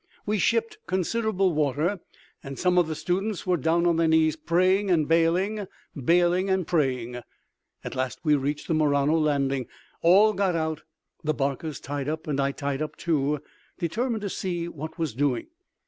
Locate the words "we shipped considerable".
0.25-1.53